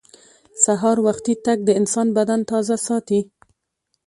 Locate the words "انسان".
1.79-2.07